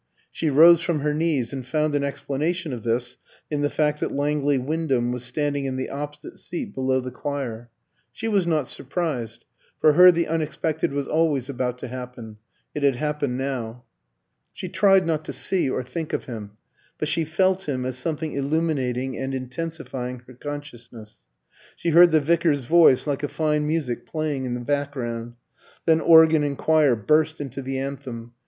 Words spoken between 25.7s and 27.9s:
Then organ and choir burst into the